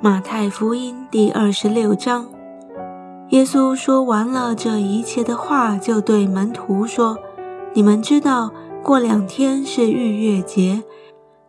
[0.00, 2.28] 马太福音第二十六章，
[3.30, 7.18] 耶稣说完了这一切的话，就对门徒说
[7.74, 10.84] ：“你们知道，过两天是逾越节，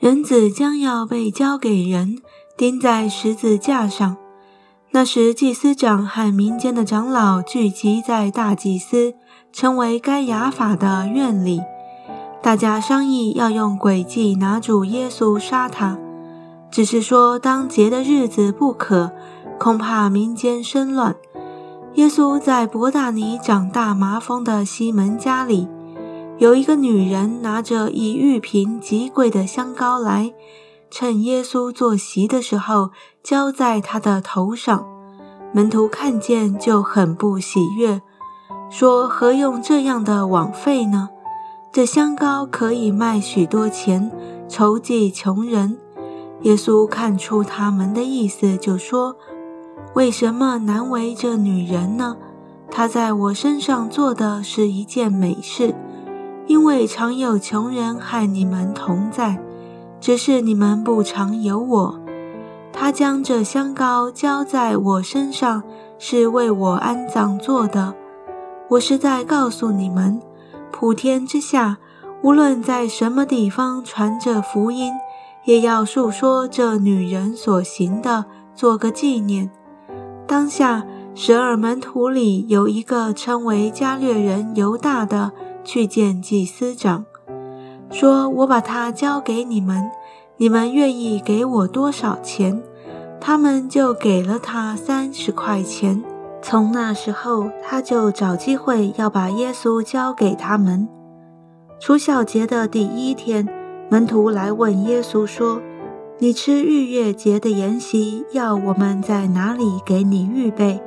[0.00, 2.18] 人子将要被交给人，
[2.56, 4.16] 钉在十字架上。
[4.90, 9.14] 那时，祭司长和民间的长老聚集在大祭司
[9.52, 11.60] 称为该亚法的院里，
[12.42, 15.96] 大家商议要用诡计拿住耶稣，杀他。”
[16.72, 19.12] 只是说当节的日子不可，
[19.58, 21.14] 恐怕民间生乱。
[21.96, 25.68] 耶稣在伯大尼长大麻风的西门家里，
[26.38, 30.32] 有一个女人拿着一玉瓶极贵的香膏来，
[30.90, 32.90] 趁耶稣坐席的时候
[33.22, 34.86] 浇在他的头上。
[35.52, 38.00] 门徒看见就很不喜悦，
[38.70, 41.10] 说：“何用这样的枉费呢？
[41.70, 44.10] 这香膏可以卖许多钱，
[44.48, 45.76] 筹济穷人。”
[46.42, 49.16] 耶稣看出他们的意思，就说
[49.94, 52.16] ：“为什么难为这女人呢？
[52.68, 55.72] 她在我身上做的是一件美事，
[56.48, 59.40] 因为常有穷人和你们同在，
[60.00, 62.00] 只是你们不常有我。
[62.72, 65.62] 她将这香膏浇在我身上，
[65.98, 67.94] 是为我安葬做的。
[68.70, 70.20] 我是在告诉你们，
[70.72, 71.78] 普天之下，
[72.22, 74.92] 无论在什么地方传着福音。”
[75.44, 79.50] 也要述说这女人所行的，做个纪念。
[80.26, 85.32] 当下十二门徒里有一个称为加略人犹大的，
[85.64, 87.04] 去见祭司长，
[87.90, 89.90] 说：“我把他交给你们，
[90.36, 92.62] 你们愿意给我多少钱？”
[93.20, 96.02] 他们就给了他三十块钱。
[96.40, 100.88] 从那时候，他就找机会要把耶稣交给他们。
[101.80, 103.61] 除小节的第一天。
[103.92, 105.60] 门徒来问耶稣说
[106.16, 110.80] ：“你吃逾越节的筵席，要我们在哪里给你预备？”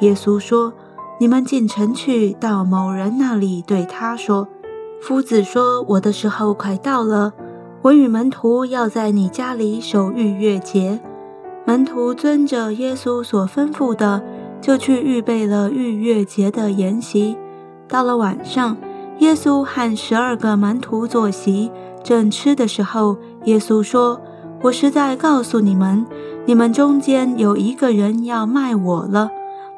[0.00, 0.72] 耶稣说
[1.20, 4.48] ：“你们进城去，到某人那里，对他说
[5.02, 7.34] ：‘夫子说，我的时候快到了，
[7.82, 10.98] 我与门徒要在你家里守逾越节。’
[11.66, 14.22] 门徒遵着耶稣所吩咐的，
[14.62, 17.36] 就去预备了逾越节的筵席。
[17.86, 18.78] 到了晚上，
[19.18, 21.70] 耶稣和十二个门徒坐席。”
[22.06, 24.20] 正吃的时候，耶稣说
[24.62, 26.06] ：“我实在告诉你们，
[26.44, 29.28] 你们中间有一个人要卖我了。”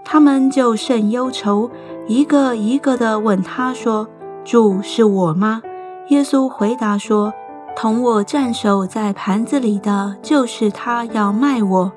[0.04, 1.70] 他们就甚忧愁，
[2.06, 4.06] 一个一个的问他说
[4.44, 5.62] ：“主是我吗？”
[6.10, 7.32] 耶稣回答说
[7.74, 11.90] ：“同我蘸手在盘子里的，就是他要卖我。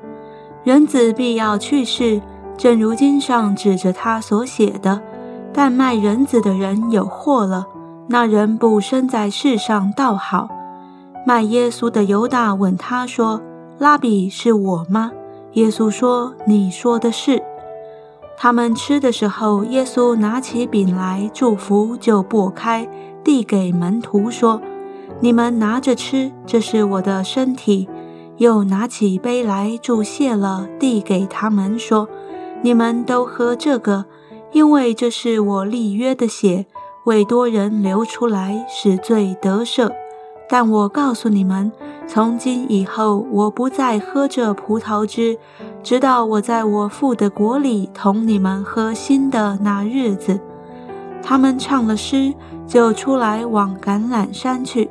[0.63, 2.21] 人子必要去世，
[2.55, 5.01] 正如经上指着他所写的。
[5.51, 7.67] 但卖人子的人有祸了。”
[8.07, 10.49] 那人不生在世上倒好。
[11.25, 13.41] 卖耶稣的犹大问他说
[13.77, 15.11] ：“拉比是我吗？”
[15.53, 17.41] 耶稣说：“你说的是。”
[18.37, 22.89] 他们吃的时候，耶稣拿起饼来祝福，就擘开，
[23.23, 24.59] 递给门徒说
[25.21, 27.87] ：“你们拿着吃，这是我的身体。”
[28.37, 32.09] 又拿起杯来祝谢了，递给他们说
[32.63, 34.05] ：“你们都喝这个，
[34.51, 36.65] 因为这是我立约的血。”
[37.05, 39.91] 为多人流出来，使罪得赦。
[40.47, 41.71] 但我告诉你们，
[42.05, 45.37] 从今以后，我不再喝这葡萄汁，
[45.81, 50.39] 直到我在我父的国里同你们喝新的那日子。
[51.23, 52.33] 他们唱了诗，
[52.67, 54.89] 就出来往橄榄山去。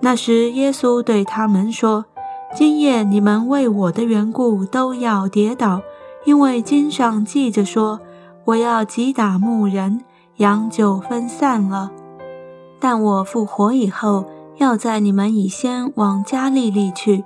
[0.00, 2.04] 那时，耶稣对他们说
[2.54, 5.80] ：“今夜你们为我的缘故都要跌倒，
[6.24, 8.00] 因为经上记着说，
[8.44, 10.04] 我要击打牧人。”
[10.40, 11.90] 羊就分散了，
[12.78, 14.24] 但我复活以后，
[14.56, 17.24] 要在你们以先往加利利去。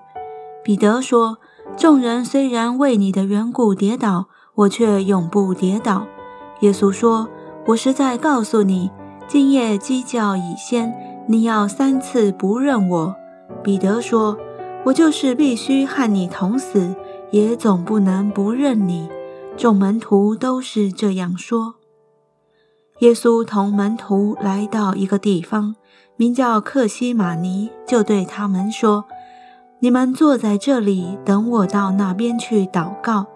[0.64, 1.38] 彼得说
[1.78, 4.26] ：“众人虽然为你的缘故跌倒，
[4.56, 6.08] 我却永不跌倒。”
[6.58, 7.28] 耶稣说
[7.66, 8.91] ：“我实在告诉你，
[9.28, 10.92] 今夜鸡叫以先，
[11.28, 13.14] 你要三次不认我。”
[13.62, 14.36] 彼得说
[14.86, 16.97] ：“我就是必须和你同死，
[17.30, 19.09] 也总不能不认你。”
[19.56, 21.77] 众门徒都是这样说。
[23.00, 25.74] 耶稣同门徒来到一个地方，
[26.16, 29.04] 名叫克西马尼，就对他们说
[29.80, 33.26] ：“你们坐在这里，等我到那边去祷告。”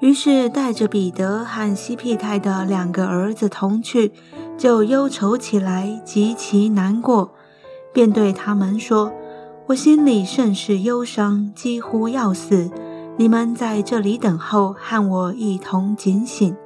[0.00, 4.12] 于是带着彼得和西庇太的两个儿子同去，
[4.56, 7.32] 就忧愁起来，极其难过，
[7.92, 9.12] 便对他们说
[9.66, 12.70] ：“我心里甚是忧伤，几乎要死。
[13.16, 16.56] 你们在这里等候，和我一同警醒。”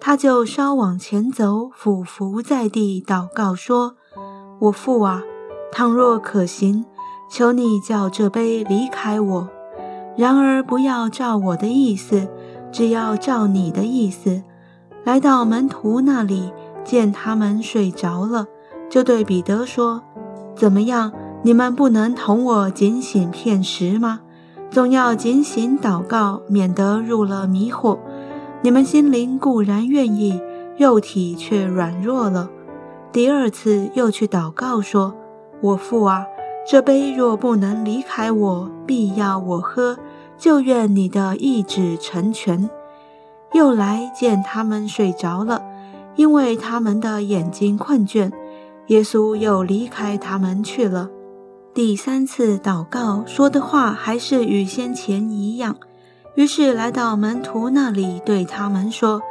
[0.00, 3.96] 他就稍往前走，俯伏在地，祷告说
[4.60, 5.22] ：“我父啊，
[5.72, 6.84] 倘若可行，
[7.30, 9.48] 求你叫这杯离开我。
[10.16, 12.28] 然而不要照我的意思，
[12.70, 14.42] 只要照你的意思。”
[15.04, 16.52] 来到门徒那里，
[16.84, 18.46] 见他们睡着了，
[18.88, 20.02] 就对彼得说
[20.56, 21.12] ：“怎么样？
[21.42, 24.20] 你们不能同我警醒片时吗？
[24.68, 27.98] 总要警醒祷告，免得入了迷惑。
[28.62, 30.40] 你们心灵固然愿意，
[30.76, 32.50] 肉体却软弱了。”
[33.12, 35.14] 第二次又去祷告说
[35.62, 36.26] ：“我父啊，
[36.68, 39.98] 这杯若不能离开我，必要我喝，
[40.36, 42.68] 就愿你的意志成全。”
[43.54, 45.62] 又来见他们睡着了，
[46.16, 48.30] 因为他们的眼睛困倦。
[48.88, 51.08] 耶稣又离开他们去了。
[51.72, 55.76] 第三次祷告说的话还是与先前一样，
[56.36, 59.22] 于是来到门徒那里，对他们说：“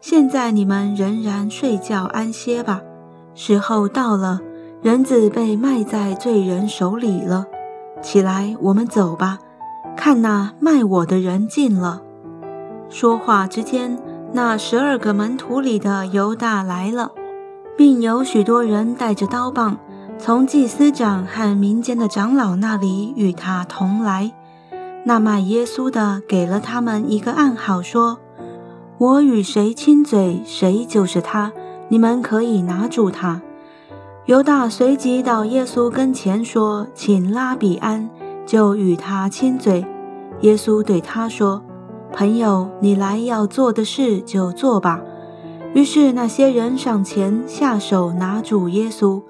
[0.00, 2.80] 现在你们仍然睡觉安歇吧。
[3.34, 4.40] 时候到了，
[4.82, 7.44] 人子被卖在罪人手里了。
[8.00, 9.38] 起来，我们走吧。
[9.94, 12.00] 看那卖我的人进了。”
[12.88, 13.98] 说话之间，
[14.32, 17.12] 那十二个门徒里的犹大来了，
[17.76, 19.76] 并有许多人带着刀棒，
[20.18, 24.32] 从祭司长和民间的长老那里与他同来。
[25.08, 28.18] 那卖耶稣的给了他们一个暗号，说
[28.98, 31.52] ：“我与谁亲嘴，谁就是他。
[31.88, 33.40] 你们可以拿住他。”
[34.26, 38.10] 犹大随即到耶稣跟前说：“请拉比安。”
[38.44, 39.86] 就与他亲嘴。
[40.40, 41.62] 耶稣对他说。
[42.12, 45.00] 朋友，你来要做的事就做吧。
[45.72, 49.22] 于是那些人上前下手拿住耶稣。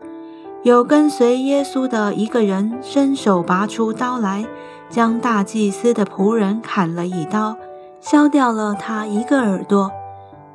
[0.63, 4.47] 有跟随耶稣的一个人伸手拔出刀来，
[4.89, 7.57] 将大祭司的仆人砍了一刀，
[8.01, 9.91] 削掉了他一个耳朵。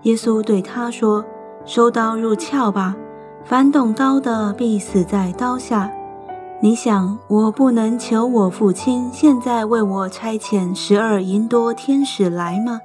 [0.04, 1.24] 耶稣对他说
[1.66, 2.96] ：“收刀入鞘吧，
[3.44, 5.92] 凡动刀的必死在刀下。”
[6.64, 12.80] 你想，我不能求我父亲现在为我差遣十二银多天使来吗？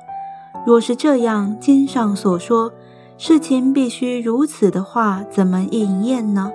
[0.67, 2.73] 若是这样，经上所说
[3.19, 6.51] 事情必须如此的话，怎么应验呢？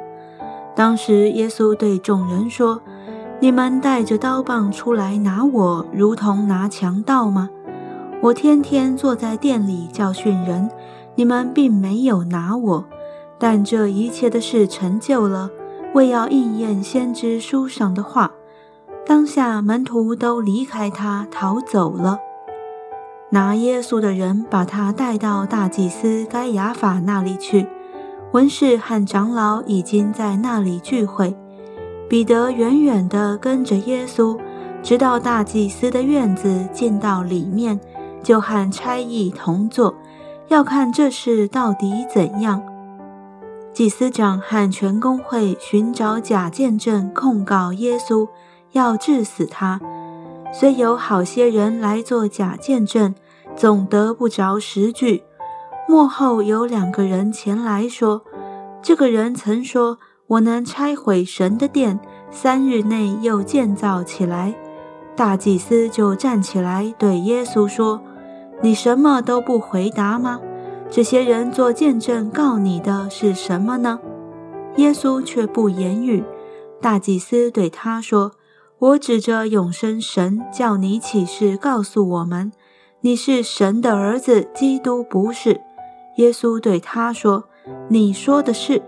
[0.76, 2.82] 当时耶稣对众人说
[3.42, 7.50] ：“你们带着刀棒出来拿我，如同拿强盗吗？
[8.22, 10.70] 我天天坐在店里教训人，
[11.16, 12.86] 你们并没有拿我，
[13.40, 15.50] 但这一切的事成就了。”
[15.96, 18.32] 为要应验先知书上的话，
[19.08, 22.20] 当下门徒都离开他逃走了。
[23.32, 27.68] 拿耶稣的人把他带到大祭司该亚法那里去，
[28.34, 31.36] 文士和长老已经在那里聚会。
[32.12, 34.38] 彼得远远地跟着耶稣，
[34.84, 37.80] 直到大祭司的院子进到里面，
[38.22, 39.96] 就和差役同坐，
[40.50, 42.62] 要看这事到底怎样。
[43.72, 48.28] 祭司长和全公会寻找假见证控告耶稣，
[48.74, 49.80] 要治死他。
[50.52, 53.16] 虽有好些人来做假见证，
[53.56, 55.24] 总得不着实据。
[55.88, 58.22] 幕后有两个人前来说
[58.84, 59.98] ：“这个人曾说，
[60.32, 62.00] 我能拆毁神的殿，
[62.32, 64.56] 三日内又建造起来。”
[65.14, 68.02] 大祭司就站起来对耶稣说
[68.64, 70.40] ：“你什么都不回答吗？”
[70.90, 74.00] 这些人做见证告你的是什么呢？
[74.78, 76.24] 耶稣却不言语。
[76.80, 78.32] 大祭司对他说
[78.80, 82.54] ：“我指着永生神叫你起誓，告诉我们，
[83.02, 85.60] 你是神的儿子，基督不是。”
[86.16, 87.44] 耶稣对他说
[87.90, 88.82] ：“你说的是。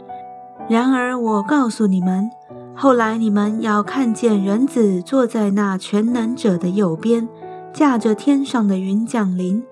[0.70, 2.30] 然而我告诉你们，
[2.74, 7.28] 后来你们要看见人子坐在那全能者的右边，
[7.74, 9.64] 驾着天上的云降临。”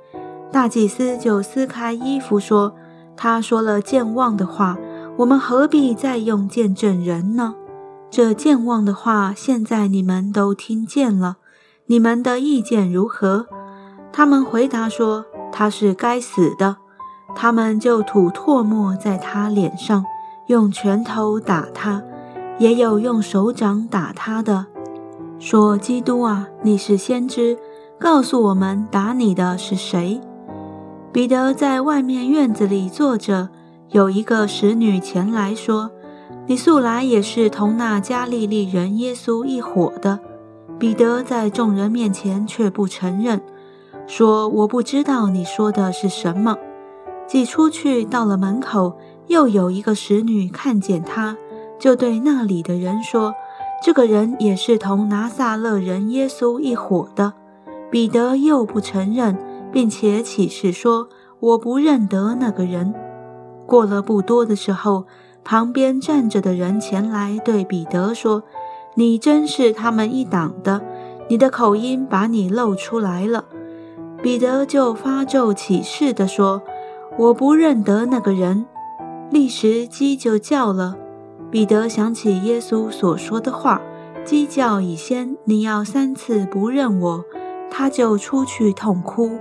[0.51, 2.75] 大祭司就撕开衣服说
[3.15, 4.77] ：“他说了健忘的话，
[5.17, 7.55] 我们何必再用见证人呢？
[8.09, 11.37] 这健忘的话，现在你们都听见了，
[11.85, 13.47] 你们的意见如何？”
[14.11, 16.75] 他们回答说：“他是该死的。”
[17.33, 20.03] 他们就吐唾沫在他脸上，
[20.51, 22.03] 用拳头打他，
[22.59, 24.65] 也有用手掌打他的，
[25.39, 27.57] 说：“基督啊，你是先知，
[27.97, 30.19] 告诉我们打你的是谁？”
[31.13, 33.47] 彼得在外面院子里坐着，
[33.91, 35.89] 有一个使女前来说
[36.47, 40.19] ：“你素来也是同那加利利人耶稣一伙的。”
[40.77, 43.39] 彼得在众人面前却不承认，
[44.05, 46.57] 说：“我不知道你说的是什么。”
[47.31, 48.97] 挤出去到了门口，
[49.27, 51.37] 又有一个使女看见他，
[51.79, 53.33] 就对那里的人说
[53.81, 57.31] ：“这个人也是同拿撒勒人耶稣一伙的。”
[57.89, 59.37] 彼得又不承认。
[59.71, 61.07] 并且启示说
[61.39, 62.93] ：“我不认得那个人。”
[63.65, 65.05] 过了不多的时候，
[65.45, 68.43] 旁边站着的人前来对彼得说
[68.95, 70.81] ：“你真是他们一党的，
[71.29, 73.45] 你的口音把你露出来了。”
[74.21, 76.61] 彼得就发咒起誓地说
[77.17, 78.65] ：“我不认得那个人。”
[79.31, 80.95] 立时鸡就叫了。
[81.49, 83.81] 彼得想起耶稣所说的话
[84.23, 87.25] ：“鸡叫以先，你要三次不认我。”
[87.71, 89.31] 他就出去痛哭。